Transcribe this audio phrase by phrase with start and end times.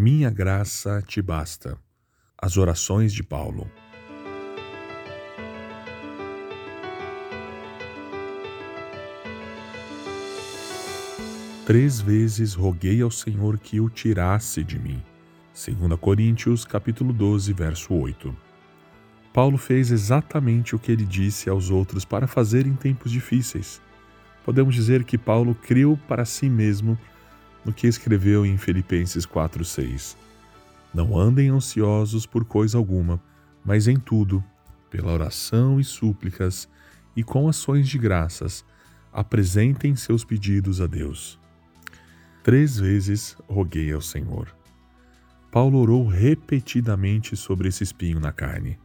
[0.00, 1.76] Minha graça te basta.
[2.40, 3.68] As orações de Paulo.
[11.66, 15.02] Três vezes roguei ao Senhor que o tirasse de mim.
[15.52, 18.32] 2 Coríntios, capítulo 12, verso 8.
[19.34, 23.82] Paulo fez exatamente o que ele disse aos outros para fazer em tempos difíceis.
[24.44, 26.96] Podemos dizer que Paulo criou para si mesmo
[27.64, 30.16] no que escreveu em Filipenses 4:6.
[30.92, 33.20] Não andem ansiosos por coisa alguma,
[33.64, 34.42] mas em tudo,
[34.90, 36.68] pela oração e súplicas
[37.14, 38.64] e com ações de graças,
[39.12, 41.38] apresentem seus pedidos a Deus.
[42.42, 44.54] Três vezes roguei ao Senhor.
[45.50, 48.78] Paulo orou repetidamente sobre esse espinho na carne.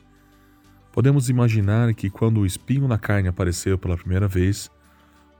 [0.91, 4.69] Podemos imaginar que quando o espinho na carne apareceu pela primeira vez,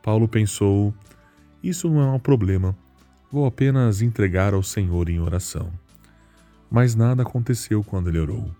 [0.01, 0.93] Paulo pensou:
[1.61, 2.77] Isso não é um problema,
[3.33, 5.71] vou apenas entregar ao Senhor em oração.
[6.69, 8.51] Mas nada aconteceu quando ele orou.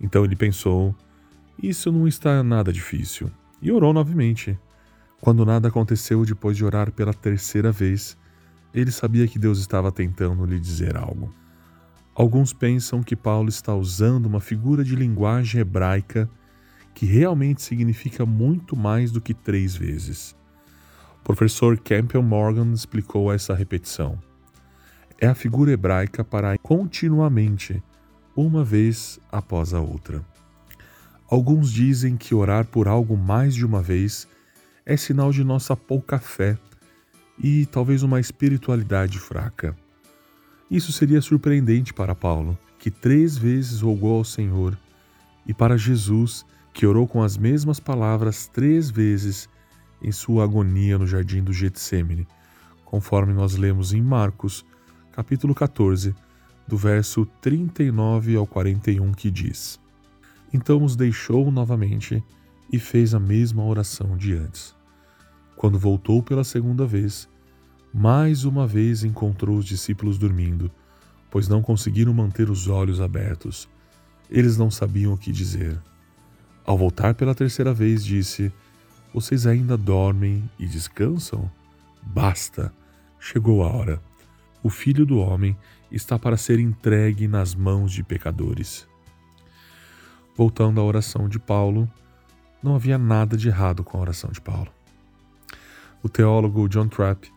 [0.00, 0.94] Então ele pensou:
[1.62, 4.58] Isso não está nada difícil, e orou novamente.
[5.20, 8.16] Quando nada aconteceu depois de orar pela terceira vez,
[8.72, 11.30] ele sabia que Deus estava tentando lhe dizer algo.
[12.14, 16.30] Alguns pensam que Paulo está usando uma figura de linguagem hebraica
[16.94, 20.34] que realmente significa muito mais do que três vezes.
[21.22, 24.18] O professor Campbell Morgan explicou essa repetição.
[25.20, 27.80] É a figura hebraica para continuamente,
[28.34, 30.24] uma vez após a outra.
[31.30, 34.26] Alguns dizem que orar por algo mais de uma vez
[34.84, 36.58] é sinal de nossa pouca fé
[37.38, 39.76] e talvez uma espiritualidade fraca.
[40.68, 44.76] Isso seria surpreendente para Paulo, que três vezes rogou ao Senhor,
[45.46, 49.48] e para Jesus, que orou com as mesmas palavras três vezes
[50.02, 52.26] em sua agonia no jardim do Getsemane,
[52.84, 54.64] conforme nós lemos em Marcos,
[55.12, 56.14] capítulo 14,
[56.66, 59.80] do verso 39 ao 41, que diz:
[60.52, 62.22] Então os deixou novamente
[62.72, 64.74] e fez a mesma oração de antes.
[65.56, 67.28] Quando voltou pela segunda vez,
[67.92, 70.70] mais uma vez encontrou os discípulos dormindo,
[71.30, 73.68] pois não conseguiram manter os olhos abertos.
[74.30, 75.78] Eles não sabiam o que dizer.
[76.64, 78.50] Ao voltar pela terceira vez, disse:
[79.12, 81.50] Vocês ainda dormem e descansam?
[82.02, 82.72] Basta!
[83.20, 84.02] Chegou a hora.
[84.62, 85.56] O filho do homem
[85.90, 88.88] está para ser entregue nas mãos de pecadores.
[90.34, 91.88] Voltando à oração de Paulo,
[92.62, 94.72] não havia nada de errado com a oração de Paulo.
[96.02, 97.30] O teólogo John Trapp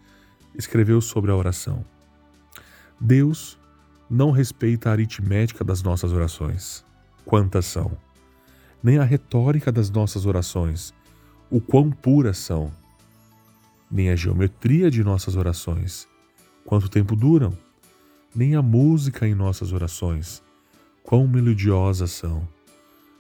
[0.56, 1.84] escreveu sobre a oração:
[3.00, 3.60] Deus
[4.10, 6.86] não respeita a aritmética das nossas orações,
[7.26, 7.98] quantas são,
[8.82, 10.94] nem a retórica das nossas orações,
[11.50, 12.72] o quão puras são,
[13.90, 16.08] nem a geometria de nossas orações,
[16.66, 17.58] quanto tempo duram,
[18.36, 20.44] nem a música em nossas orações,
[21.04, 22.48] quão melodiosas são,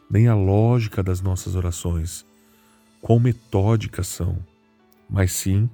[0.09, 2.25] nem a lógica das nossas orações,
[3.01, 4.37] quão metódicas são.
[5.09, 5.69] Mas sim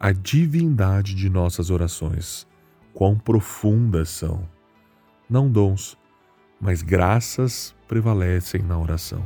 [0.00, 2.46] a divindade de nossas orações,
[2.92, 4.48] quão profundas são.
[5.30, 5.96] Não dons,
[6.60, 9.22] mas graças prevalecem na oração.